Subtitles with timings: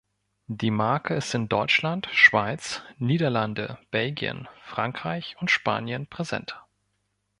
[0.47, 6.59] Die Marke ist in Deutschland, Schweiz, Niederlande, Belgien, Frankreich und Spanien präsent.